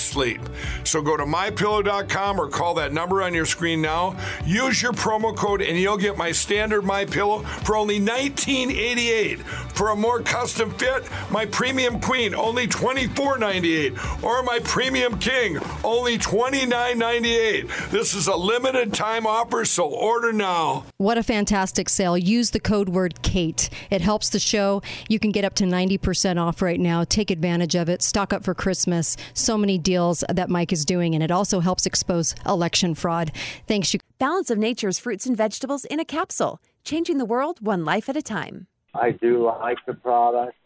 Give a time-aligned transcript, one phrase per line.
[0.00, 0.40] sleep.
[0.84, 4.16] So go to mypillow.com or call that number on your screen now.
[4.44, 9.40] Use your promo code and you'll get my standard My Pillow for only $19.88.
[9.76, 16.18] For a more custom fit, my premium queen only $24.98 or my premium king only
[16.18, 17.90] $29.98.
[17.90, 20.84] This is a limited time offer, so order now.
[20.96, 22.16] What a fantastic sale.
[22.16, 23.68] Use the code word KATE.
[23.90, 24.82] It helps the show.
[25.08, 27.04] You can get up to 90% off right now.
[27.04, 28.02] Take advantage of it.
[28.02, 29.16] Stock up for Christmas.
[29.34, 33.32] So many deals that Mike is doing, and it also helps expose election fraud.
[33.66, 34.00] Thanks, you.
[34.18, 38.16] Balance of Nature's fruits and vegetables in a capsule, changing the world one life at
[38.16, 38.66] a time.
[38.94, 40.56] I do like the product.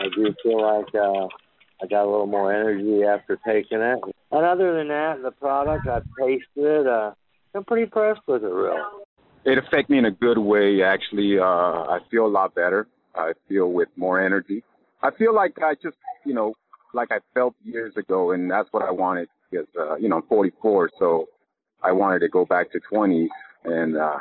[0.00, 1.28] I do feel like uh,
[1.82, 4.00] I got a little more energy after taking it.
[4.32, 6.86] And other than that, the product, I've tasted it.
[6.86, 7.12] Uh,
[7.54, 8.80] I'm pretty impressed with it, really
[9.44, 10.82] it affected me in a good way.
[10.82, 12.86] Actually, uh, I feel a lot better.
[13.14, 14.64] I feel with more energy.
[15.02, 16.54] I feel like I just, you know,
[16.94, 19.28] like I felt years ago, and that's what I wanted.
[19.50, 21.26] Because uh, you know, I'm 44, so
[21.82, 23.28] I wanted to go back to 20.
[23.64, 24.18] And uh,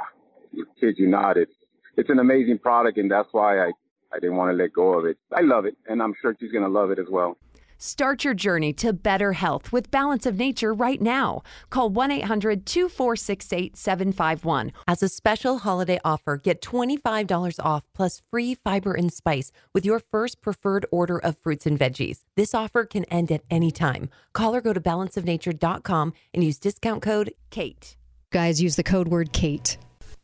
[0.80, 1.52] kid you not, it's
[1.98, 3.72] it's an amazing product, and that's why I
[4.14, 5.18] I didn't want to let go of it.
[5.36, 7.38] I love it, and I'm sure she's gonna love it as well.
[7.86, 11.42] Start your journey to better health with Balance of Nature right now.
[11.70, 14.72] Call 1 800 2468 751.
[14.88, 20.00] As a special holiday offer, get $25 off plus free fiber and spice with your
[20.00, 22.20] first preferred order of fruits and veggies.
[22.38, 24.10] This offer can end at any time.
[24.32, 27.98] Call or go to balanceofnature.com and use discount code KATE.
[28.32, 29.78] Guys, use the code word KATE.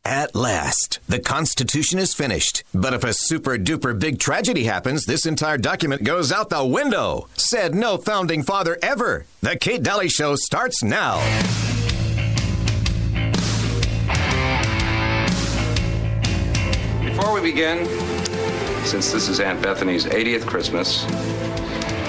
[0.04, 2.64] At last, the Constitution is finished.
[2.72, 7.28] But if a super duper big tragedy happens, this entire document goes out the window.
[7.34, 9.26] Said no founding father ever.
[9.42, 11.18] The Kate Dalley Show starts now.
[17.04, 17.84] Before we begin,
[18.86, 21.04] since this is Aunt Bethany's 80th Christmas,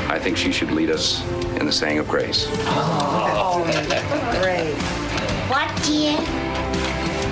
[0.09, 1.21] I think she should lead us
[1.59, 2.47] in the saying of grace.
[2.49, 3.63] Oh,
[4.39, 4.75] great.
[5.49, 6.40] What, dear?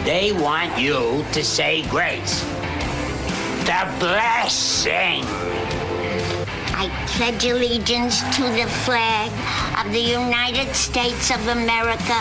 [0.09, 2.41] They want you to say grace.
[3.69, 5.21] The blessing.
[6.73, 9.29] I pledge allegiance to the flag
[9.79, 12.17] of the United States of America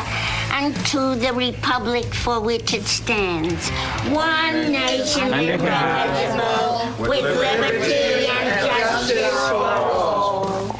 [0.52, 3.70] and to the republic for which it stands.
[4.10, 10.78] One nation indivisible, with liberty and justice for all.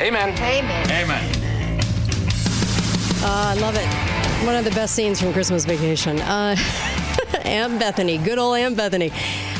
[0.00, 0.36] Amen.
[0.36, 0.90] Amen.
[0.90, 1.80] Amen.
[3.24, 4.05] Uh, I love it.
[4.46, 6.20] One of the best scenes from Christmas Vacation.
[6.20, 6.54] Uh,
[7.42, 9.10] Aunt Bethany, good old Aunt Bethany.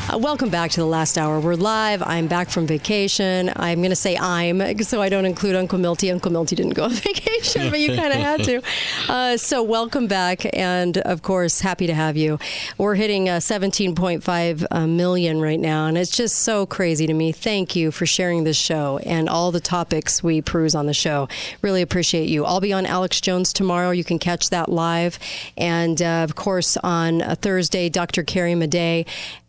[0.09, 1.37] Uh, welcome back to the last hour.
[1.37, 2.01] We're live.
[2.01, 3.51] I'm back from vacation.
[3.57, 6.09] I'm going to say I'm so I don't include Uncle Milty.
[6.09, 8.61] Uncle Milty didn't go on vacation, but you kind of had to.
[9.07, 12.37] Uh, so welcome back, and of course, happy to have you.
[12.77, 17.31] We're hitting uh, 17.5 uh, million right now, and it's just so crazy to me.
[17.31, 21.29] Thank you for sharing this show and all the topics we peruse on the show.
[21.61, 22.43] Really appreciate you.
[22.43, 23.91] I'll be on Alex Jones tomorrow.
[23.91, 25.19] You can catch that live,
[25.55, 28.23] and uh, of course on Thursday, Dr.
[28.23, 28.55] Carrie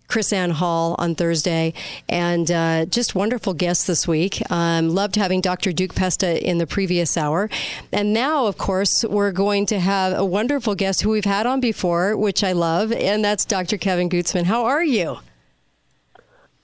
[0.09, 1.75] Madej Ann Hall on Thursday,
[2.09, 4.43] and uh, just wonderful guests this week.
[4.51, 5.73] Um, loved having Dr.
[5.73, 7.49] Duke Pesta in the previous hour.
[7.93, 11.61] And now, of course, we're going to have a wonderful guest who we've had on
[11.61, 13.77] before, which I love, and that's Dr.
[13.77, 14.45] Kevin Gutzman.
[14.45, 15.19] How are you?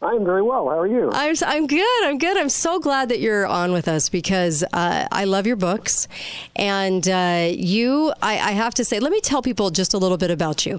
[0.04, 0.68] I'm very well.
[0.68, 1.10] How are you?
[1.12, 2.04] I'm, I'm good.
[2.04, 2.36] I'm good.
[2.36, 6.08] I'm so glad that you're on with us because uh, I love your books.
[6.56, 10.18] And uh, you, I, I, have to say, let me tell people just a little
[10.18, 10.78] bit about you.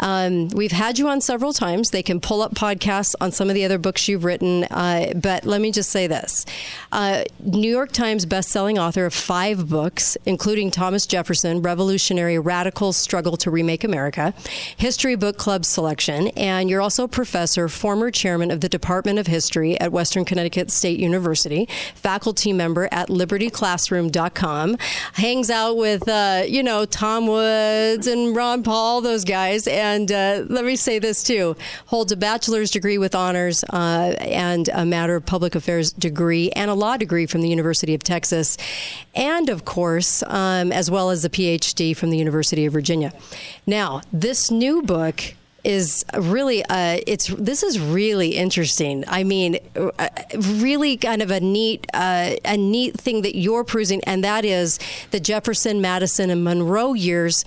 [0.00, 1.90] Um, we've had you on several times.
[1.90, 4.64] They can pull up podcasts on some of the other books you've written.
[4.64, 6.44] Uh, but let me just say this
[6.92, 13.38] uh, New York Times bestselling author of five books, including Thomas Jefferson, Revolutionary Radical Struggle
[13.38, 14.34] to Remake America,
[14.76, 16.28] History Book Club Selection.
[16.36, 20.24] And you're also a professor, former chairman of the the Department of History at Western
[20.24, 24.76] Connecticut State University, faculty member at libertyclassroom.com,
[25.12, 29.68] hangs out with, uh, you know, Tom Woods and Ron Paul, those guys.
[29.68, 31.54] And uh, let me say this too
[31.86, 36.68] holds a bachelor's degree with honors uh, and a matter of public affairs degree and
[36.68, 38.58] a law degree from the University of Texas.
[39.14, 43.12] And of course, um, as well as a PhD from the University of Virginia.
[43.64, 45.36] Now, this new book
[45.66, 49.04] is really uh, it's this is really interesting.
[49.08, 50.08] I mean, uh,
[50.38, 54.78] really kind of a neat uh, a neat thing that you're perusing, and that is
[55.10, 57.44] the Jefferson, Madison, and Monroe years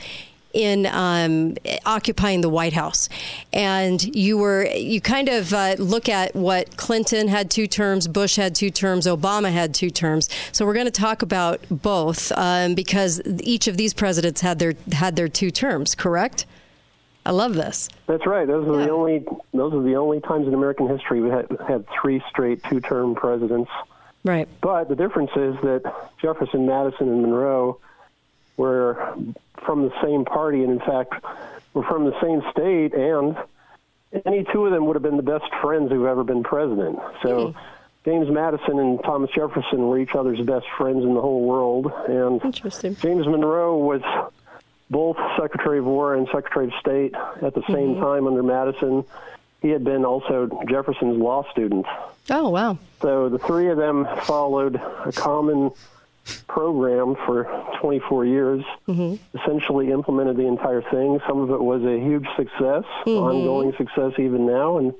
[0.51, 1.56] in um,
[1.86, 3.07] occupying the White House,
[3.54, 8.36] and you were you kind of uh, look at what Clinton had two terms, Bush
[8.36, 10.27] had two terms, Obama had two terms.
[10.51, 14.74] So we're going to talk about both um, because each of these presidents had their
[14.92, 15.95] had their two terms.
[15.95, 16.45] Correct?
[17.30, 17.90] I love this.
[18.08, 18.48] That's right.
[18.48, 18.88] Those are yeah.
[18.88, 19.24] the only
[19.54, 23.70] those are the only times in American history we had, had three straight two-term presidents.
[24.24, 24.50] Right.
[24.62, 27.80] But the difference is that Jefferson, Madison, and Monroe
[28.58, 29.16] were
[29.64, 31.24] from the same party, and in fact,
[31.76, 33.38] were from the same state, and
[34.26, 36.98] any two of them would have been the best friends who've ever been president.
[37.22, 37.50] So.
[37.50, 37.60] Mm-hmm.
[38.06, 42.42] James Madison and Thomas Jefferson were each other's best friends in the whole world, and
[43.02, 44.02] James Monroe was
[44.89, 48.01] both Secretary of War and Secretary of State at the same mm-hmm.
[48.01, 49.03] time under Madison.
[49.62, 51.86] He had been also Jefferson's law student.
[52.30, 52.77] Oh, wow.
[53.01, 55.71] So the three of them followed a common
[56.47, 57.45] program for
[57.81, 59.15] 24 years, mm-hmm.
[59.38, 61.19] essentially implemented the entire thing.
[61.27, 63.09] Some of it was a huge success, mm-hmm.
[63.09, 64.94] ongoing success even now, and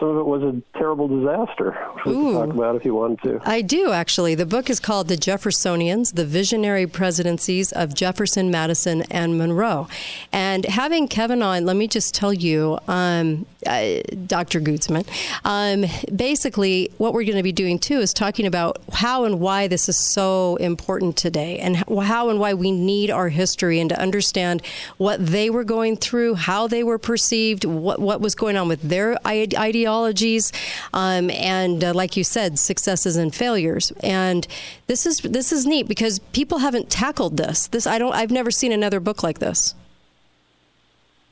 [0.00, 3.20] some of it was a terrible disaster, which we could talk about if you wanted
[3.22, 3.40] to.
[3.44, 4.34] I do, actually.
[4.34, 9.88] The book is called The Jeffersonians The Visionary Presidencies of Jefferson, Madison, and Monroe.
[10.32, 14.58] And having Kevin on, let me just tell you, um, uh, Dr.
[14.60, 15.06] Gutzman,
[15.44, 15.84] um,
[16.16, 19.86] basically, what we're going to be doing too is talking about how and why this
[19.86, 24.62] is so important today, and how and why we need our history and to understand
[24.96, 28.80] what they were going through, how they were perceived, what, what was going on with
[28.80, 30.52] their ideology ideologies,
[30.92, 33.92] um, and uh, like you said, successes and failures.
[34.02, 34.46] And
[34.86, 37.68] this is this is neat because people haven't tackled this.
[37.68, 38.12] This I don't.
[38.12, 39.74] I've never seen another book like this.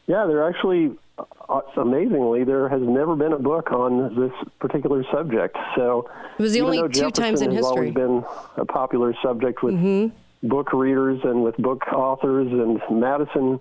[0.06, 5.56] Yeah, there actually, uh, amazingly, there has never been a book on this particular subject.
[5.76, 6.08] So
[6.38, 7.90] it was the only two Jefferson times in has history.
[7.90, 8.24] Always been
[8.56, 10.48] a popular subject with mm-hmm.
[10.48, 13.60] book readers and with book authors, and Madison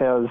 [0.00, 0.26] has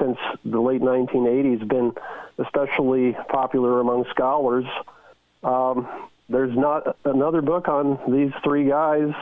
[0.00, 1.92] since the late 1980s been
[2.38, 4.64] especially popular among scholars.
[5.44, 5.86] Um,
[6.28, 9.12] there's not another book on these three guys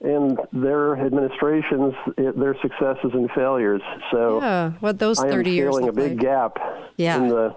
[0.00, 3.80] and their administrations, their successes and failures.
[4.12, 6.20] So, yeah, what those 30 I am years feeling a big like.
[6.20, 6.58] gap
[6.96, 7.16] yeah.
[7.16, 7.56] in the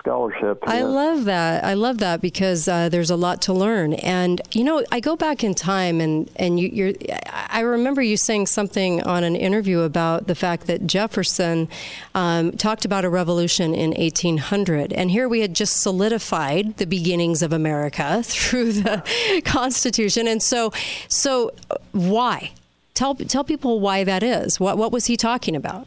[0.00, 0.58] scholarship.
[0.66, 1.62] I love that.
[1.62, 3.94] I love that because uh, there's a lot to learn.
[3.94, 7.18] And you know, I go back in time, and and you, are
[7.48, 11.68] I remember you saying something on an interview about the fact that Jefferson
[12.14, 17.42] um, talked about a revolution in 1800, and here we had just solidified the beginnings
[17.42, 20.26] of America through the Constitution.
[20.26, 20.72] And so,
[21.08, 21.52] so
[21.92, 22.52] why?
[22.94, 24.58] Tell tell people why that is.
[24.58, 25.86] What what was he talking about?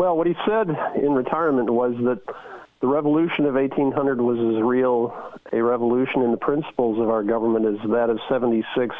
[0.00, 2.22] Well, what he said in retirement was that
[2.80, 5.14] the revolution of 1800 was as real
[5.52, 8.96] a revolution in the principles of our government as that of 76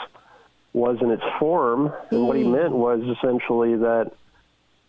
[0.75, 1.91] was in its form.
[2.11, 2.53] And what he hmm.
[2.53, 4.13] meant was essentially that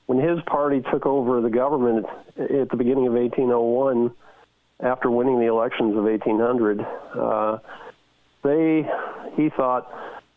[0.07, 2.05] when his party took over the government
[2.37, 4.11] at the beginning of 1801,
[4.81, 6.85] after winning the elections of 1800,
[7.15, 7.57] uh,
[8.43, 8.85] they,
[9.37, 9.89] he thought,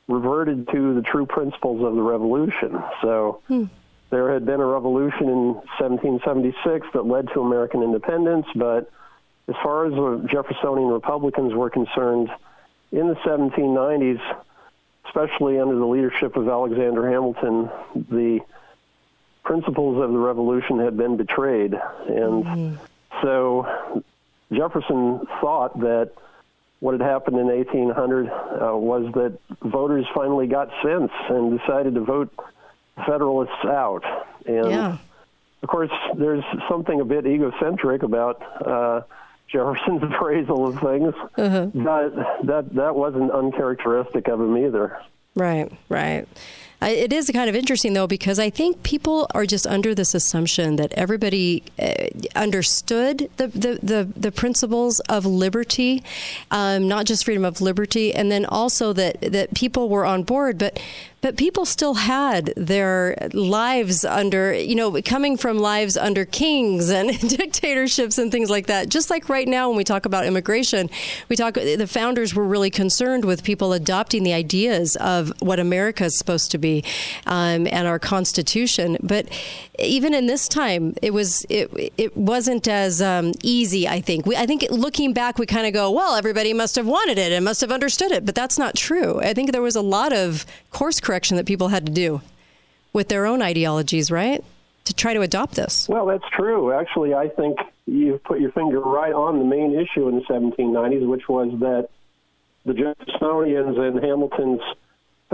[0.06, 2.80] reverted to the true principles of the revolution.
[3.02, 3.42] So.
[3.48, 3.64] Hmm
[4.10, 8.90] there had been a revolution in 1776 that led to American independence, but
[9.48, 12.30] as far as the Jeffersonian Republicans were concerned,
[12.92, 14.20] in the 1790s,
[15.06, 17.70] especially under the leadership of Alexander Hamilton,
[18.10, 18.40] the
[19.44, 21.74] principles of the revolution had been betrayed.
[21.74, 22.74] And mm-hmm.
[23.20, 24.02] so
[24.52, 26.12] Jefferson thought that
[26.80, 32.00] what had happened in 1800 uh, was that voters finally got sense and decided to
[32.00, 32.32] vote
[33.06, 34.04] Federalists out.
[34.46, 34.98] And yeah.
[35.62, 39.02] of course, there's something a bit egocentric about uh,
[39.48, 41.84] Jefferson's appraisal of things, mm-hmm.
[41.84, 42.14] but
[42.46, 44.98] that that wasn't uncharacteristic of him either.
[45.34, 46.26] Right, right.
[46.88, 50.76] It is kind of interesting though because I think people are just under this assumption
[50.76, 56.02] that everybody uh, understood the, the, the, the, principles of liberty,
[56.50, 60.58] um, not just freedom of liberty, and then also that, that people were on board,
[60.58, 60.80] but
[61.24, 67.18] but people still had their lives under, you know, coming from lives under kings and
[67.30, 68.90] dictatorships and things like that.
[68.90, 70.90] Just like right now, when we talk about immigration,
[71.30, 76.04] we talk, the founders were really concerned with people adopting the ideas of what America
[76.04, 76.73] is supposed to be
[77.26, 78.96] um, and our Constitution.
[79.02, 79.28] But
[79.78, 83.86] even in this time, it was it it wasn't as um, easy.
[83.86, 86.86] I think we I think looking back, we kind of go, well, everybody must have
[86.86, 89.20] wanted it and must have understood it, but that's not true.
[89.20, 92.20] I think there was a lot of course correction that people had to do
[92.92, 94.42] with their own ideologies, right?
[94.84, 95.88] To try to adopt this.
[95.88, 96.72] Well, that's true.
[96.72, 101.06] Actually, I think you put your finger right on the main issue in the 1790s,
[101.06, 101.88] which was that
[102.64, 104.62] the Jeffersonians and Hamilton's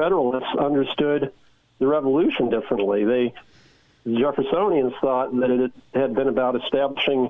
[0.00, 1.30] Federalists understood
[1.78, 3.04] the revolution differently.
[3.04, 3.34] They,
[4.04, 7.28] the Jeffersonians thought that it had been about establishing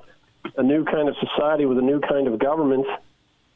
[0.56, 2.86] a new kind of society with a new kind of government,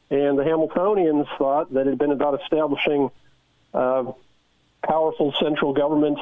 [0.09, 3.09] and the Hamiltonians thought that it had been about establishing
[3.73, 4.11] uh,
[4.83, 6.19] powerful central government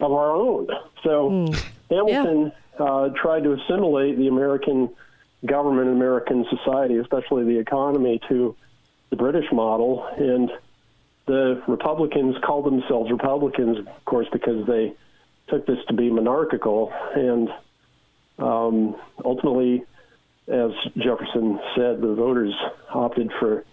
[0.00, 0.68] of our own.
[1.04, 1.64] So mm.
[1.90, 2.84] Hamilton yeah.
[2.84, 4.90] uh, tried to assimilate the American
[5.46, 8.56] government and American society, especially the economy, to
[9.10, 10.06] the British model.
[10.16, 10.50] And
[11.26, 14.92] the Republicans called themselves Republicans, of course, because they
[15.48, 16.92] took this to be monarchical.
[17.14, 17.48] And
[18.38, 19.84] um, ultimately,
[20.48, 22.54] as Jefferson said, the voters
[22.92, 23.64] opted for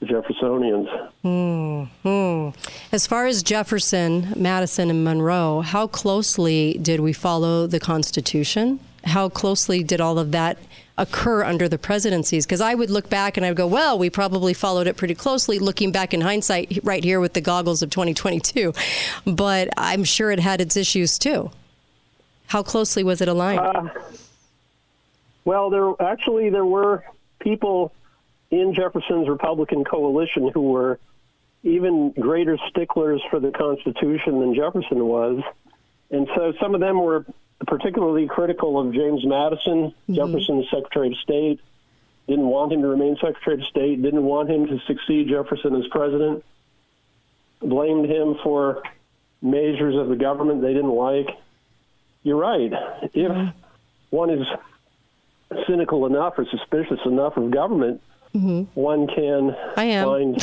[0.00, 1.10] the Jeffersonians.
[1.24, 2.60] Mm-hmm.
[2.92, 8.80] As far as Jefferson, Madison, and Monroe, how closely did we follow the Constitution?
[9.04, 10.58] How closely did all of that
[10.98, 12.46] occur under the presidencies?
[12.46, 15.14] Because I would look back and I would go, well, we probably followed it pretty
[15.14, 18.72] closely, looking back in hindsight, right here with the goggles of 2022.
[19.26, 21.50] But I'm sure it had its issues too.
[22.46, 23.60] How closely was it aligned?
[23.60, 23.88] Uh,
[25.44, 27.04] well, there actually there were
[27.38, 27.92] people
[28.50, 30.98] in Jefferson's Republican coalition who were
[31.62, 35.42] even greater sticklers for the Constitution than Jefferson was.
[36.10, 37.24] And so some of them were
[37.66, 40.14] particularly critical of James Madison, mm-hmm.
[40.14, 41.60] Jefferson's Secretary of State,
[42.26, 45.86] didn't want him to remain Secretary of State, didn't want him to succeed Jefferson as
[45.90, 46.44] president,
[47.60, 48.82] blamed him for
[49.42, 51.28] measures of the government they didn't like.
[52.22, 52.72] You're right.
[53.02, 53.58] If mm-hmm.
[54.10, 54.46] one is
[55.66, 58.00] cynical enough or suspicious enough of government,
[58.34, 58.80] mm-hmm.
[58.80, 60.40] one can find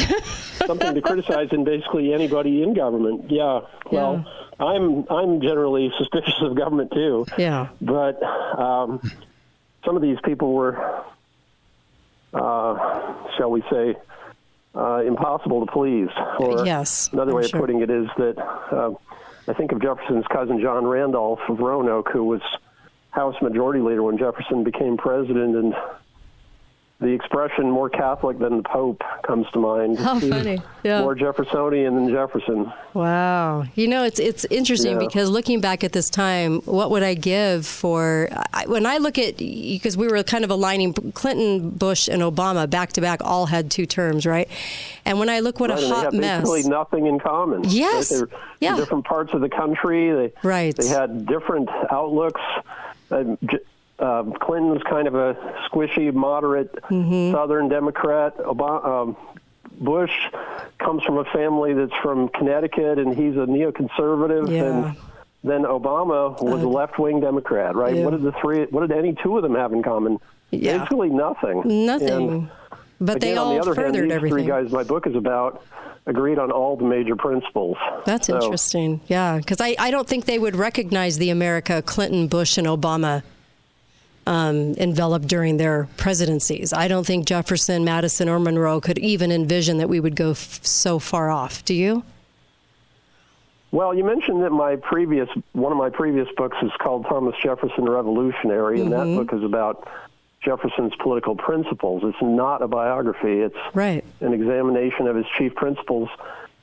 [0.65, 3.31] something to criticize in basically anybody in government.
[3.31, 3.61] Yeah.
[3.91, 4.46] Well, yeah.
[4.59, 7.25] I'm I'm generally suspicious of government too.
[7.37, 7.69] Yeah.
[7.81, 9.01] But um,
[9.85, 11.03] some of these people were,
[12.33, 13.95] uh, shall we say,
[14.75, 16.09] uh, impossible to please.
[16.39, 17.59] Or yes, another way I'm of sure.
[17.61, 18.93] putting it is that uh,
[19.47, 22.41] I think of Jefferson's cousin John Randolph of Roanoke, who was
[23.11, 25.75] House Majority Leader when Jefferson became president, and
[26.99, 29.99] the expression "more Catholic than the Pope" comes to mind.
[29.99, 30.59] How funny!
[30.83, 31.01] Yeah.
[31.01, 32.71] More Jeffersonian than Jefferson.
[32.93, 33.65] Wow.
[33.75, 35.07] You know, it's it's interesting yeah.
[35.07, 39.19] because looking back at this time, what would I give for I, when I look
[39.19, 43.45] at because we were kind of aligning Clinton, Bush, and Obama back to back, all
[43.45, 44.49] had two terms, right?
[45.05, 46.49] And when I look what right, a hot they mess.
[46.49, 47.63] Basically, nothing in common.
[47.65, 48.11] Yes.
[48.11, 48.31] Right?
[48.59, 48.75] yeah.
[48.75, 50.11] different parts of the country.
[50.11, 50.75] They, right.
[50.75, 52.41] They had different outlooks.
[53.11, 53.35] Uh,
[53.99, 55.33] uh, Clinton was kind of a
[55.69, 57.33] squishy, moderate mm-hmm.
[57.33, 58.37] Southern Democrat.
[58.37, 59.17] Obama, um,
[59.79, 60.11] Bush
[60.79, 64.49] comes from a family that's from Connecticut, and he's a neoconservative.
[64.49, 64.63] Yeah.
[64.63, 64.97] And
[65.43, 67.95] then Obama was uh, a left-wing Democrat, right?
[67.95, 68.03] Yeah.
[68.03, 68.65] What did the three?
[68.65, 70.19] What did any two of them have in common?
[70.51, 70.79] Yeah.
[70.79, 71.85] Basically nothing.
[71.85, 72.09] Nothing.
[72.09, 72.49] And
[72.99, 74.37] but again, they all on the other furthered hand, these everything.
[74.39, 75.63] three guys my book is about
[76.05, 77.77] agreed on all the major principles.
[78.05, 79.01] That's so, interesting.
[79.07, 83.23] Yeah, because I, I don't think they would recognize the America Clinton, Bush, and Obama
[84.27, 86.73] um, enveloped during their presidencies.
[86.73, 90.59] I don't think Jefferson, Madison, or Monroe could even envision that we would go f-
[90.65, 91.63] so far off.
[91.65, 92.03] Do you?
[93.71, 97.85] Well, you mentioned that my previous one of my previous books is called Thomas Jefferson
[97.85, 99.15] Revolutionary, and Mm-hmm.
[99.15, 99.87] that book is about
[100.41, 102.03] Jefferson's political principles.
[102.05, 104.03] It's not a biography; it's right.
[104.21, 106.09] an examination of his chief principles.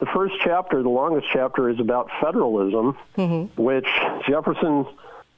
[0.01, 3.63] The first chapter, the longest chapter, is about federalism, Mm-hmm.
[3.63, 3.87] which
[4.27, 4.87] Jefferson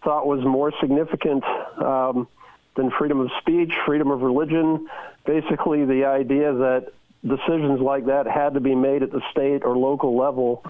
[0.05, 1.43] thought was more significant
[1.79, 2.29] um,
[2.77, 4.89] than freedom of speech, freedom of religion.
[5.25, 6.93] Basically, the idea that
[7.25, 10.63] decisions like that had to be made at the state or local level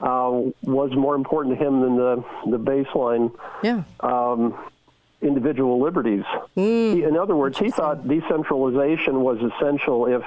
[0.00, 3.30] uh, was more important to him than the the baseline
[3.62, 3.82] Yeah.
[4.00, 4.58] um,
[5.20, 6.24] individual liberties.
[6.56, 6.94] Mm.
[6.94, 10.22] He, in other words, he thought decentralization was essential if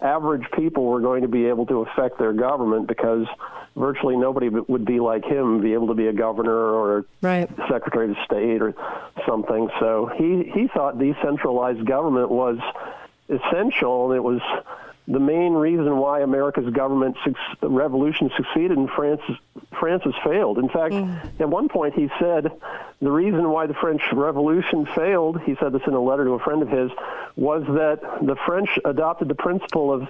[0.00, 3.26] average people were going to be able to affect their government because
[3.76, 7.48] virtually nobody would be like him, be able to be a governor or right.
[7.68, 8.74] secretary of state or
[9.26, 9.68] something.
[9.80, 12.58] So he he thought decentralized government was
[13.28, 14.40] essential, and it was
[15.08, 17.16] the main reason why America's government
[17.62, 19.20] revolution succeeded and France
[19.78, 20.58] France has failed.
[20.58, 21.40] In fact, mm.
[21.40, 22.50] at one point he said
[23.00, 26.38] the reason why the French Revolution failed, he said this in a letter to a
[26.38, 26.90] friend of his,
[27.36, 30.08] was that the French adopted the principle of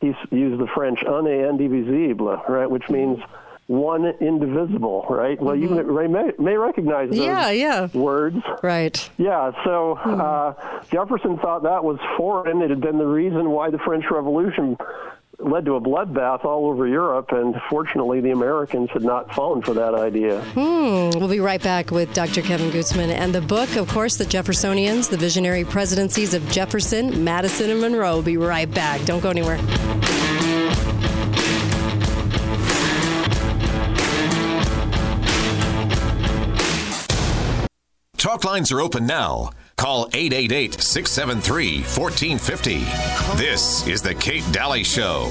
[0.00, 3.18] he used the French un et indivisible, right, which means
[3.66, 5.40] one indivisible, right?
[5.40, 5.88] Well, mm-hmm.
[5.88, 7.88] you may, may recognize those yeah, yeah.
[7.94, 8.36] words.
[8.62, 9.10] Right.
[9.16, 10.20] Yeah, so mm-hmm.
[10.20, 12.60] uh, Jefferson thought that was foreign.
[12.62, 14.76] It had been the reason why the French Revolution
[15.38, 19.74] led to a bloodbath all over Europe, and fortunately, the Americans had not fallen for
[19.74, 20.40] that idea.
[20.52, 21.10] Hmm.
[21.18, 22.42] We'll be right back with Dr.
[22.42, 27.70] Kevin Gutzman and the book, of course, The Jeffersonians, the visionary presidencies of Jefferson, Madison,
[27.70, 28.14] and Monroe.
[28.14, 29.04] We'll be right back.
[29.04, 29.58] Don't go anywhere.
[38.34, 39.50] Talk lines are open now.
[39.76, 42.78] Call 888 673 1450.
[43.40, 45.30] This is The Kate Dalley Show.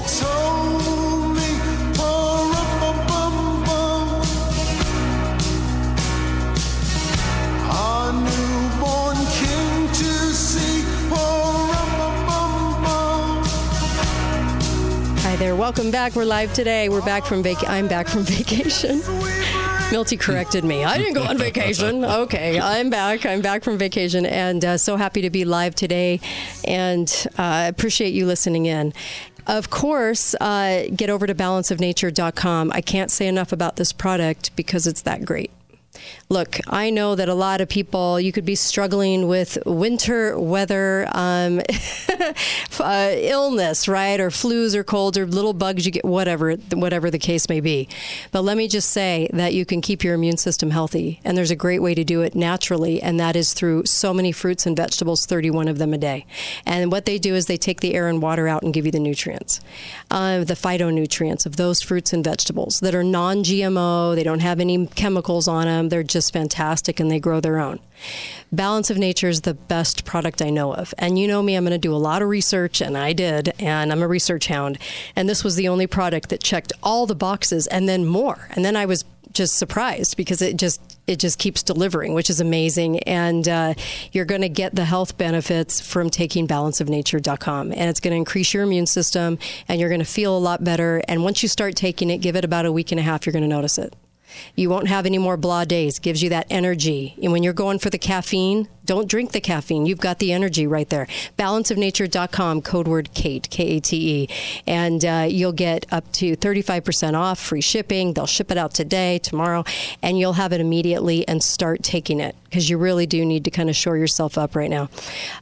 [15.20, 15.54] Hi there.
[15.56, 16.14] Welcome back.
[16.14, 16.88] We're live today.
[16.88, 19.02] We're back from vac- I'm back from vacation.
[19.90, 20.82] Milty corrected me.
[20.82, 22.04] I didn't go on vacation.
[22.04, 23.24] Okay, I'm back.
[23.24, 26.20] I'm back from vacation and uh, so happy to be live today
[26.66, 28.92] and uh, appreciate you listening in.
[29.46, 32.72] Of course, uh, get over to balanceofnature.com.
[32.72, 35.50] I can't say enough about this product because it's that great.
[36.28, 41.06] Look, I know that a lot of people, you could be struggling with winter weather,
[41.12, 41.60] um,
[42.80, 44.18] uh, illness, right?
[44.18, 47.88] Or flus or colds or little bugs you get, whatever, whatever the case may be.
[48.32, 51.20] But let me just say that you can keep your immune system healthy.
[51.24, 54.32] And there's a great way to do it naturally, and that is through so many
[54.32, 56.26] fruits and vegetables, 31 of them a day.
[56.66, 58.92] And what they do is they take the air and water out and give you
[58.92, 59.60] the nutrients,
[60.10, 64.60] uh, the phytonutrients of those fruits and vegetables that are non GMO, they don't have
[64.60, 67.80] any chemicals on them they're just fantastic and they grow their own.
[68.52, 70.94] Balance of Nature is the best product I know of.
[70.98, 73.52] And you know me, I'm going to do a lot of research, and I did,
[73.58, 74.78] and I'm a research hound.
[75.16, 78.48] And this was the only product that checked all the boxes and then more.
[78.50, 82.40] And then I was just surprised because it just it just keeps delivering, which is
[82.40, 83.00] amazing.
[83.00, 83.74] And uh,
[84.12, 87.72] you're going to get the health benefits from taking balanceofnature.com.
[87.72, 89.38] And it's going to increase your immune system
[89.68, 91.02] and you're going to feel a lot better.
[91.06, 93.34] And once you start taking it, give it about a week and a half, you're
[93.34, 93.94] going to notice it.
[94.54, 95.98] You won't have any more blah days.
[95.98, 97.16] Gives you that energy.
[97.22, 99.86] And when you're going for the caffeine, don't drink the caffeine.
[99.86, 101.06] You've got the energy right there.
[101.38, 104.28] Balanceofnature.com, code word Kate, K A T E.
[104.66, 108.14] And uh, you'll get up to 35% off, free shipping.
[108.14, 109.64] They'll ship it out today, tomorrow,
[110.02, 113.50] and you'll have it immediately and start taking it because you really do need to
[113.50, 114.88] kind of shore yourself up right now.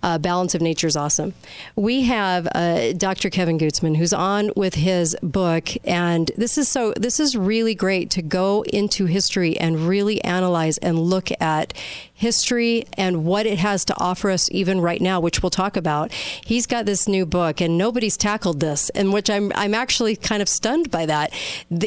[0.03, 1.35] Uh, Balance of Nature is awesome.
[1.77, 3.29] We have uh, Dr.
[3.29, 8.09] Kevin Gutzman who's on with his book, and this is so, this is really great
[8.13, 11.75] to go into history and really analyze and look at
[12.23, 16.13] history and what it has to offer us even right now, which we'll talk about.
[16.13, 20.41] He's got this new book, and nobody's tackled this, and which I'm I'm actually kind
[20.41, 21.33] of stunned by that.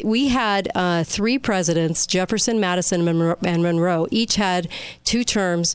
[0.04, 4.06] We had uh, three presidents: Jefferson, Madison, and Monroe.
[4.10, 4.68] Each had
[5.04, 5.74] two terms.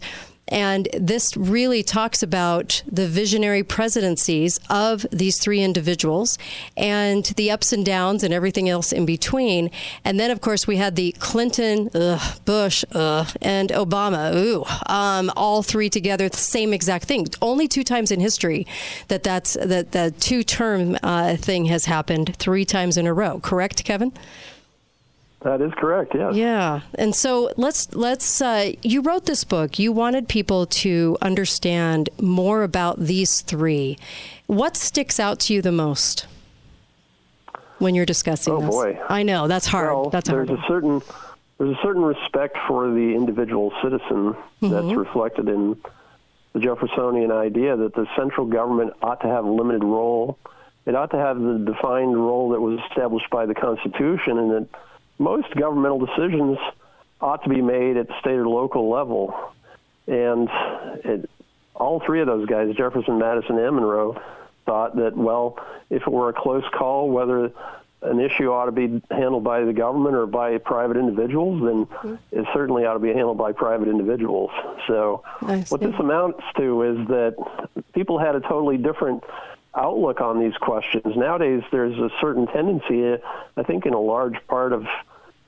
[0.52, 6.38] And this really talks about the visionary presidencies of these three individuals
[6.76, 9.72] and the ups and downs and everything else in between.
[10.04, 15.32] And then, of course, we had the Clinton, ugh, Bush, ugh, and Obama, ooh, um,
[15.38, 17.28] all three together, the same exact thing.
[17.42, 18.68] Only two times in history
[19.08, 23.40] that that's that the two term uh, thing has happened three times in a row.
[23.40, 24.12] Correct, Kevin?
[25.44, 26.14] That is correct.
[26.14, 26.36] Yes.
[26.36, 28.42] Yeah, and so let's let's.
[28.42, 29.80] Uh, you wrote this book.
[29.80, 33.98] You wanted people to understand more about these three.
[34.46, 36.28] What sticks out to you the most
[37.80, 38.70] when you're discussing oh, this?
[38.70, 39.88] boy, I know that's hard.
[39.90, 40.60] Well, that's there's hard.
[40.60, 41.02] a certain
[41.58, 44.74] there's a certain respect for the individual citizen Mm-hmm.
[44.88, 45.76] that's reflected in
[46.54, 50.38] the Jeffersonian idea that the central government ought to have a limited role.
[50.86, 54.68] It ought to have the defined role that was established by the Constitution, and that
[55.22, 56.58] most governmental decisions
[57.22, 59.54] ought to be made at the state or local level.
[60.08, 60.50] And
[61.06, 61.30] it,
[61.76, 64.20] all three of those guys, Jefferson, Madison, and Monroe,
[64.66, 65.58] thought that, well,
[65.90, 67.52] if it were a close call, whether
[68.04, 72.16] an issue ought to be handled by the government or by private individuals, then mm-hmm.
[72.32, 74.50] it certainly ought to be handled by private individuals.
[74.88, 75.24] So,
[75.70, 77.36] what this amounts to is that
[77.94, 79.24] people had a totally different
[79.76, 81.16] outlook on these questions.
[81.16, 83.22] Nowadays, there's a certain tendency,
[83.56, 84.86] I think, in a large part of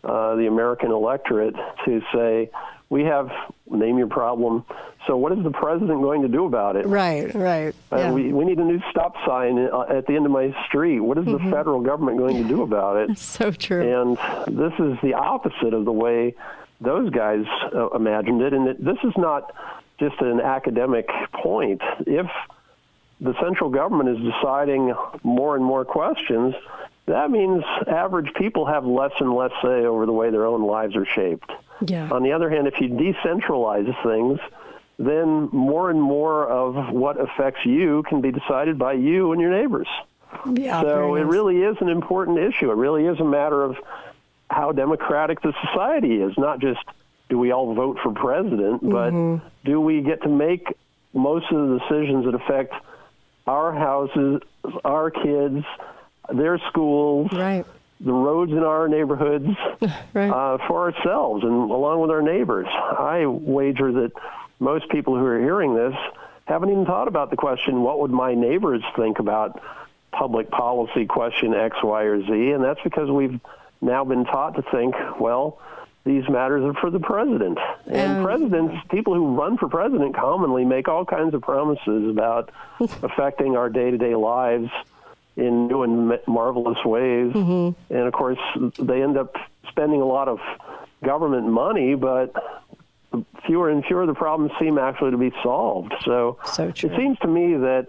[0.03, 2.49] uh, the American electorate to say,
[2.89, 3.29] we have
[3.69, 4.63] name your problem.
[5.07, 6.85] So what is the president going to do about it?
[6.85, 7.73] Right, right.
[7.91, 8.11] Uh, yeah.
[8.11, 10.99] we, we need a new stop sign uh, at the end of my street.
[10.99, 11.49] What is Mm-hmm.
[11.49, 13.17] the federal government going to do about it?
[13.37, 13.81] so true.
[13.81, 14.17] And
[14.55, 16.35] this is the opposite of the way
[16.81, 18.53] those guys uh, imagined it.
[18.53, 19.53] And it, this is not
[19.99, 21.81] just an academic point.
[22.01, 22.27] If
[23.21, 26.53] the central government is deciding more and more questions,
[27.05, 30.95] that means average people have less and less say over the way their own lives
[30.95, 31.51] are shaped.
[31.85, 32.09] Yeah.
[32.11, 34.39] On the other hand, if you decentralize things,
[34.97, 39.51] then more and more of what affects you can be decided by you and your
[39.51, 39.87] neighbors.
[40.53, 41.31] Yeah, so it nice.
[41.31, 42.71] really is an important issue.
[42.71, 43.75] It really is a matter of
[44.49, 46.79] how democratic the society is, not just
[47.29, 49.45] do we all vote for president, but Mm-hmm.
[49.65, 50.67] do we get to make
[51.13, 52.73] most of the decisions that affect
[53.45, 54.41] our houses,
[54.85, 55.65] our kids,
[56.31, 57.65] their schools, right.
[57.99, 59.47] the roads in our neighborhoods
[60.13, 60.29] right.
[60.29, 62.67] uh, for ourselves and along with our neighbors.
[62.69, 64.11] I wager that
[64.59, 65.95] most people who are hearing this
[66.45, 69.61] haven't even thought about the question, what would my neighbors think about
[70.11, 72.51] public policy question X, Y, or Z?
[72.51, 73.39] And that's because we've
[73.81, 75.59] now been taught to think, well,
[76.05, 77.57] these matters are for the president.
[77.87, 82.49] And Um, presidents, people who run for president commonly make all kinds of promises about
[82.79, 84.69] affecting our day to day lives
[85.35, 87.33] in new and marvelous ways.
[87.89, 88.39] And of course,
[88.79, 89.35] they end up
[89.69, 90.39] spending a lot of
[91.03, 92.33] government money, but
[93.45, 95.93] fewer and fewer of the problems seem actually to be solved.
[96.05, 96.37] So,
[96.77, 97.87] So it seems to me that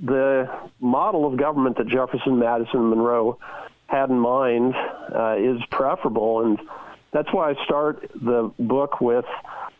[0.00, 0.50] the
[0.80, 3.38] model of government that Jefferson, Madison, and Monroe
[3.86, 6.58] had in mind uh, is preferable, and
[7.10, 9.26] that's why I start the book with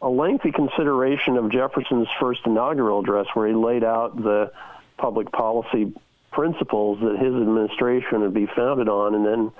[0.02, 4.52] a lengthy consideration of Jefferson's first inaugural address, where he laid out the
[4.98, 5.92] public policy
[6.32, 9.52] principles that his administration would be founded on, and then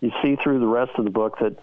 [0.00, 1.56] you see through the rest of the book that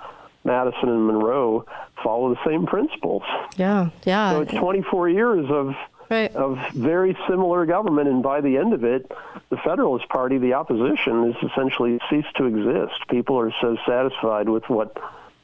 [0.44, 1.66] Madison and Monroe
[2.04, 3.24] follow the same principles.
[3.56, 4.32] Yeah, yeah.
[4.34, 5.76] So it's 24 years of
[6.10, 6.34] Right.
[6.38, 9.12] of very similar government, and by the end of it,
[9.50, 13.06] the Federalist Party, the opposition, has essentially ceased to exist.
[13.10, 14.96] People are so satisfied with what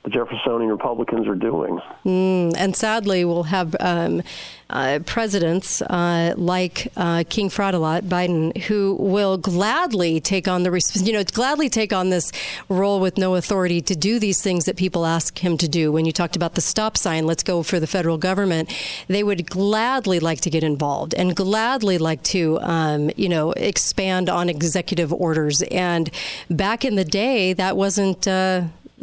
[0.04, 1.80] the Jeffersonian Republicans are doing.
[2.06, 4.22] Mm, and sadly, we'll have um,
[4.70, 11.14] uh, presidents uh, like uh, King Fraudulot Biden who will gladly take on the you
[11.14, 12.32] know gladly take on this
[12.68, 15.90] role with no authority to do these things that people ask him to do.
[15.90, 18.74] When you talked about the stop sign, let's go for the federal government.
[19.08, 24.30] They would gladly like to get involved and gladly like to um, you know expand
[24.30, 25.62] on executive orders.
[25.72, 26.10] And
[26.50, 28.28] back in the day, that wasn't.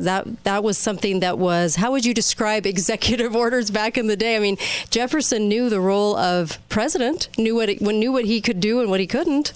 [0.00, 4.16] That that was something that was how would you describe executive orders back in the
[4.16, 4.36] day?
[4.36, 4.56] I mean,
[4.90, 8.90] Jefferson knew the role of president, knew what it, knew what he could do and
[8.90, 9.52] what he couldn't.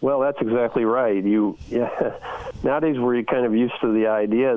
[0.00, 1.22] Well, that's exactly right.
[1.22, 2.16] You, yeah,
[2.62, 4.54] nowadays we're kind of used to the idea,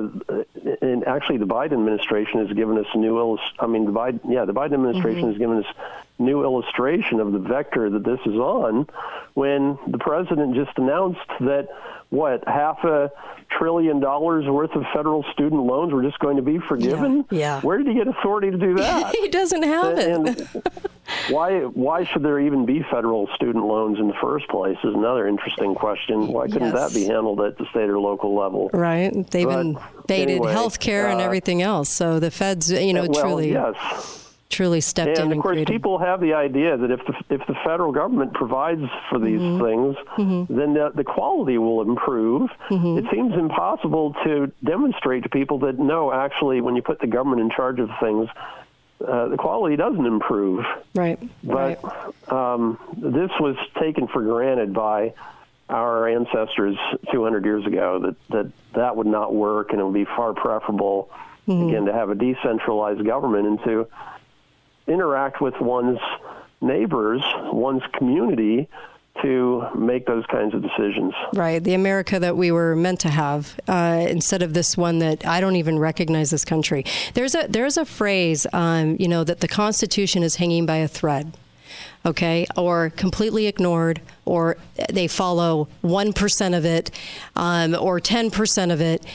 [0.80, 3.38] and actually the Biden administration has given us new.
[3.58, 5.28] I mean, the Biden, yeah, the Biden administration mm-hmm.
[5.28, 5.66] has given us
[6.18, 8.86] new illustration of the vector that this is on.
[9.34, 11.68] When the president just announced that
[12.14, 13.10] what half a
[13.58, 17.24] trillion dollars worth of federal student loans were just going to be forgiven.
[17.30, 17.60] Yeah.
[17.60, 19.14] Where did he get authority to do that?
[19.14, 20.08] he doesn't have it.
[20.08, 20.48] And
[21.30, 25.26] why why should there even be federal student loans in the first place is another
[25.28, 26.28] interesting question.
[26.28, 26.92] Why couldn't Yes.
[26.92, 28.70] that be handled at the state or local level?
[28.72, 29.12] Right.
[29.30, 31.90] They've But invaded anyway, health care and uh, everything else.
[31.90, 34.23] So the feds, you know, well, truly, yes.
[34.54, 37.46] Truly stepped in And and of course, people have the idea that if the if
[37.46, 39.96] the federal government provides for these things,
[40.48, 42.50] then the, the quality will improve.
[42.98, 47.42] It seems impossible to demonstrate to people that no, actually, when you put the government
[47.42, 48.28] in charge of things,
[49.06, 50.64] uh, the quality doesn't improve.
[50.94, 51.18] right.
[51.42, 52.32] But right.
[52.54, 55.14] um, this was taken for granted by
[55.68, 56.76] our ancestors
[57.10, 61.10] 200 years ago that, that that would not work and it would be far preferable,
[61.68, 63.88] again, to have a decentralized government and to
[64.86, 65.98] interact with one's
[66.60, 68.68] neighbors, one's community
[69.22, 71.14] to make those kinds of decisions.
[71.34, 75.24] Right, the America that we were meant to have, uh, instead of this one that
[75.24, 76.84] I don't even recognize this country.
[77.14, 80.88] There's a there's a phrase, um, you know, that the Constitution is hanging by a
[80.88, 81.32] thread,
[82.04, 84.56] okay, or completely ignored, or
[84.90, 86.90] they follow one percent of it,
[87.36, 89.06] um, or ten percent of it.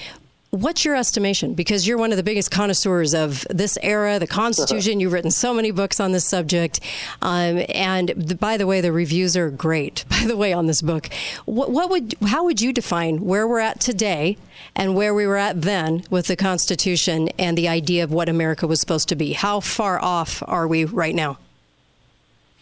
[0.52, 1.54] What's your estimation?
[1.54, 5.00] Because you're one of the biggest connoisseurs of this era, the Constitution.
[5.02, 6.80] You've written so many books on this subject,
[7.22, 10.06] um, and the, by the way, the reviews are great.
[10.10, 11.10] By the way, on this book,
[11.46, 14.38] what, what would, how would you define where we're at today
[14.76, 18.68] and where we were at then with the Constitution and the idea of what America
[18.68, 19.34] was supposed to be?
[19.34, 21.38] How far off are we right now?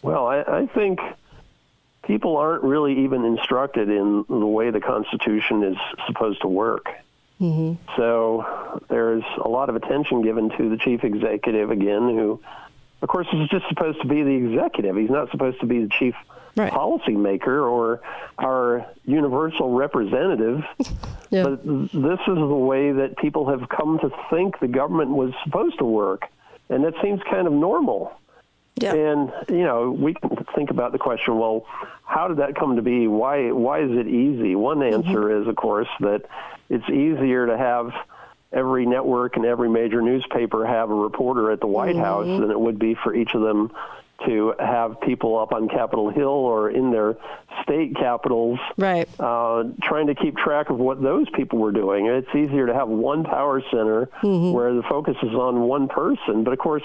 [0.04, 1.00] Well, I, I think
[2.04, 6.90] people aren't really even instructed in the way the Constitution is supposed to work.
[7.40, 7.84] Mm-hmm.
[7.96, 12.40] So there's a lot of attention given to the chief executive again, who,
[13.02, 14.96] of course, is just supposed to be the executive.
[14.96, 16.16] He's not supposed to be the chief
[16.56, 16.72] right.
[16.74, 18.02] policymaker or
[18.40, 20.64] our universal representative.
[21.30, 21.44] yeah.
[21.44, 25.78] But this is the way that people have come to think the government was supposed
[25.78, 26.28] to work,
[26.70, 28.14] and that seems kind of normal.
[28.80, 28.94] Yeah.
[28.94, 31.38] And you know, we can think about the question.
[31.38, 31.66] Well,
[32.06, 33.08] how did that come to be?
[33.08, 33.52] Why?
[33.52, 34.56] Why is it easy?
[34.56, 35.42] One answer mm-hmm.
[35.42, 36.24] is, of course, that
[36.70, 37.94] it's easier to have
[38.52, 42.04] every network and every major newspaper have a reporter at the White mm-hmm.
[42.04, 43.72] House than it would be for each of them
[44.26, 47.16] to have people up on Capitol Hill or in their
[47.64, 49.08] state capitals, right?
[49.20, 52.08] Uh, trying to keep track of what those people were doing.
[52.08, 54.54] It's easier to have one power center mm-hmm.
[54.54, 56.84] where the focus is on one person, but of course,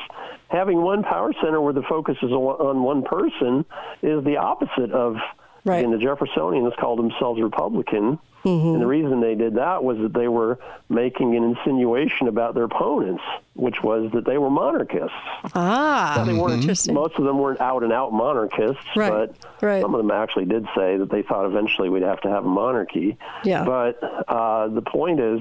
[0.48, 3.64] having one power center where the focus is on one person
[4.02, 5.16] is the opposite of.
[5.64, 5.84] Right.
[5.84, 8.18] And the Jeffersonians called themselves Republican.
[8.44, 8.68] Mm-hmm.
[8.74, 12.64] And the reason they did that was that they were making an insinuation about their
[12.64, 13.22] opponents,
[13.54, 15.14] which was that they were monarchists.
[15.54, 16.92] Ah, now, they weren't, interesting.
[16.92, 19.10] Most of them weren't out and out monarchists, right.
[19.10, 19.80] but right.
[19.80, 22.48] some of them actually did say that they thought eventually we'd have to have a
[22.48, 23.16] monarchy.
[23.44, 23.64] Yeah.
[23.64, 25.40] But uh, the point is,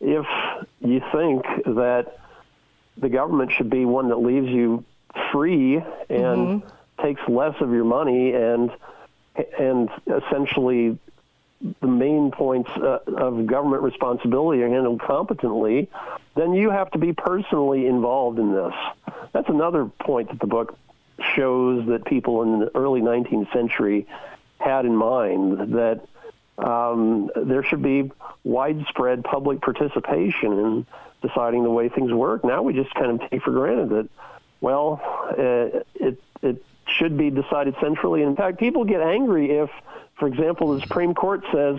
[0.00, 0.26] if
[0.80, 2.20] you think that
[2.96, 4.84] the government should be one that leaves you
[5.32, 7.02] free and mm-hmm.
[7.02, 8.70] takes less of your money and
[9.58, 10.98] and essentially
[11.80, 15.88] the main points uh, of government responsibility are handled competently,
[16.34, 18.72] then you have to be personally involved in this.
[19.32, 20.76] That's another point that the book
[21.36, 24.06] shows that people in the early 19th century
[24.58, 26.00] had in mind that
[26.58, 28.10] um, there should be
[28.44, 30.86] widespread public participation in
[31.22, 32.44] deciding the way things work.
[32.44, 34.08] Now we just kind of take for granted that,
[34.60, 36.64] well, uh, it it
[36.98, 38.22] should be decided centrally.
[38.22, 39.70] In fact, people get angry if
[40.20, 41.78] for example, the Supreme Court says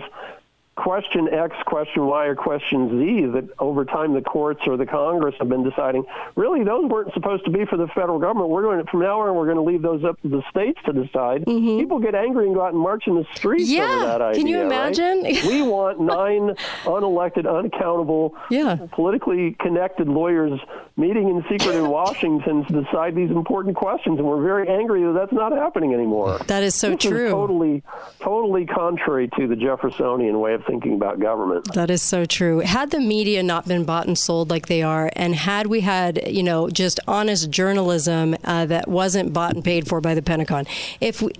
[0.76, 5.34] question X, question Y, or question Z that over time the courts or the Congress
[5.38, 6.04] have been deciding,
[6.34, 8.48] really, those weren't supposed to be for the federal government.
[8.48, 10.78] We're going to, from now on, we're going to leave those up to the states
[10.86, 11.44] to decide.
[11.44, 11.78] Mm-hmm.
[11.78, 13.84] People get angry and go out and march in the streets yeah.
[13.84, 14.40] over that idea.
[14.40, 15.22] Can you imagine?
[15.22, 15.44] Right?
[15.46, 16.54] we want nine
[16.84, 18.78] unelected, unaccountable, yeah.
[18.92, 20.58] politically connected lawyers
[20.96, 25.12] meeting in secret in Washington to decide these important questions, and we're very angry that
[25.12, 26.38] that's not happening anymore.
[26.46, 27.26] That is so this true.
[27.26, 27.82] Is totally,
[28.20, 31.72] totally contrary to the Jeffersonian way of thinking about government.
[31.74, 32.60] That is so true.
[32.60, 36.28] Had the media not been bought and sold like they are, and had we had,
[36.28, 40.66] you know, just honest journalism uh, that wasn't bought and paid for by the Pentagon,
[41.00, 41.32] if we,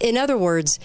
[0.00, 0.78] in other words,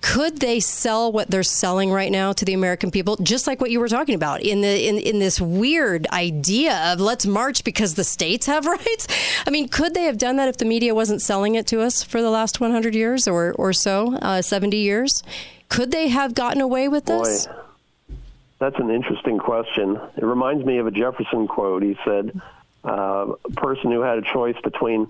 [0.00, 3.70] could they sell what they're selling right now to the American people, just like what
[3.70, 7.94] you were talking about in the in, in this weird idea of let's march because
[7.94, 9.06] the states have rights?
[9.46, 12.02] I mean, could they have done that if the media wasn't selling it to us
[12.02, 15.22] for the last 100 years or or so, uh, 70 years?
[15.68, 17.46] Could they have gotten away with this?
[17.46, 17.54] Boy,
[18.58, 20.00] that's an interesting question.
[20.16, 21.82] It reminds me of a Jefferson quote.
[21.82, 22.40] He said,
[22.84, 25.08] uh, "A person who had a choice between."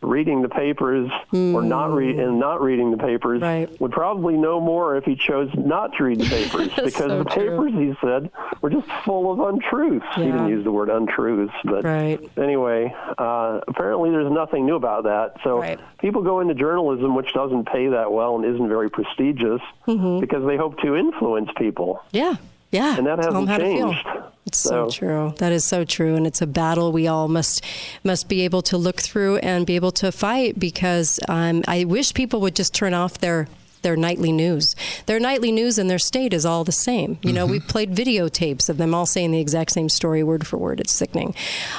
[0.00, 1.54] Reading the papers mm.
[1.54, 3.80] or not read and not reading the papers right.
[3.80, 7.24] would probably know more if he chose not to read the papers because so the
[7.24, 7.88] papers true.
[7.88, 8.30] he said
[8.60, 10.24] were just full of untruths yeah.
[10.24, 12.20] he didn't use the word untruths but right.
[12.38, 15.80] anyway uh, apparently there's nothing new about that so right.
[15.98, 20.20] people go into journalism which doesn't pay that well and isn't very prestigious mm-hmm.
[20.20, 22.36] because they hope to influence people yeah
[22.70, 24.06] yeah and that hasn't changed
[24.48, 24.88] it's so.
[24.88, 24.98] so.
[24.98, 25.34] true.
[25.38, 27.64] That is so true, and it's a battle we all must
[28.02, 30.58] must be able to look through and be able to fight.
[30.58, 33.46] Because um, I wish people would just turn off their
[33.82, 34.74] their nightly news.
[35.06, 37.18] Their nightly news in their state is all the same.
[37.22, 37.52] You know, Mm-hmm.
[37.52, 40.80] we've played videotapes of them all saying the exact same story word for word.
[40.80, 41.34] It's sickening.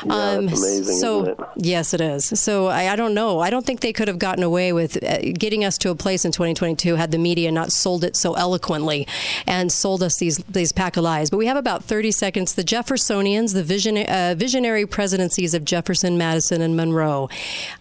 [0.06, 1.40] Yeah, um, amazing, so it?
[1.58, 2.26] yes, it is.
[2.40, 3.40] So I, I don't know.
[3.40, 6.24] I don't think they could have gotten away with uh, getting us to a place
[6.26, 9.06] in 2022 had the media not sold it so eloquently
[9.46, 11.30] and sold us these these pack of lies.
[11.30, 12.56] But we have about 30 seconds.
[12.56, 17.30] The Jeffersonians, the vision, uh, visionary presidencies of Jefferson, Madison, and Monroe.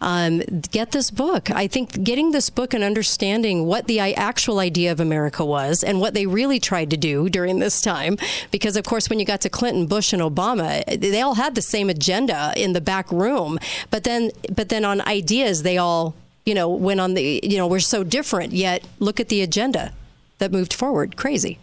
[0.01, 0.39] Um,
[0.73, 1.51] get this book.
[1.51, 6.01] I think getting this book and understanding what the actual idea of America was and
[6.01, 8.17] what they really tried to do during this time.
[8.51, 11.63] Because, of course, when you got to Clinton, Bush, and Obama, they all had the
[11.63, 13.59] same agenda in the back room.
[13.91, 17.67] But then, but then on ideas, they all, you know, went on the, you know,
[17.67, 19.93] we're so different, yet look at the agenda
[20.39, 21.17] that moved forward.
[21.17, 21.59] Crazy.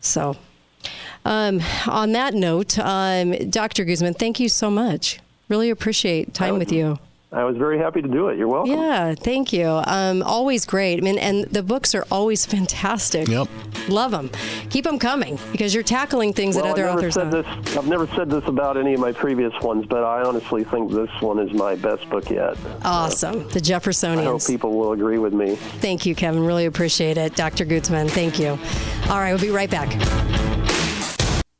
[0.00, 0.36] So,
[1.24, 3.84] um, on that note, um, Dr.
[3.84, 5.20] Gutzman, thank you so much.
[5.48, 6.98] Really appreciate time with you.
[7.34, 8.36] I was very happy to do it.
[8.36, 8.72] You're welcome.
[8.72, 9.66] Yeah, thank you.
[9.66, 10.98] Um, always great.
[10.98, 13.26] I mean, and the books are always fantastic.
[13.26, 13.48] Yep.
[13.88, 14.30] Love them.
[14.68, 17.64] Keep them coming because you're tackling things well, that other I've never authors said don't.
[17.64, 17.76] this.
[17.76, 21.10] I've never said this about any of my previous ones, but I honestly think this
[21.20, 22.56] one is my best book yet.
[22.84, 23.48] Awesome.
[23.48, 24.18] The Jeffersonians.
[24.18, 25.56] I hope people will agree with me.
[25.56, 26.44] Thank you, Kevin.
[26.44, 27.34] Really appreciate it.
[27.34, 27.64] Dr.
[27.64, 28.58] Gutzman, thank you.
[29.10, 30.61] All right, we'll be right back.